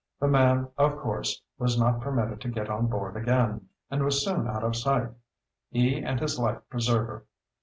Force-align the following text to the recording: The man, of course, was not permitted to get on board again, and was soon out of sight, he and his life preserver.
The 0.19 0.27
man, 0.27 0.67
of 0.79 0.97
course, 0.97 1.43
was 1.59 1.77
not 1.77 2.01
permitted 2.01 2.41
to 2.41 2.49
get 2.49 2.71
on 2.71 2.87
board 2.87 3.15
again, 3.15 3.67
and 3.91 4.03
was 4.03 4.25
soon 4.25 4.47
out 4.47 4.63
of 4.63 4.75
sight, 4.75 5.09
he 5.69 5.99
and 5.99 6.19
his 6.19 6.39
life 6.39 6.57
preserver. 6.71 7.25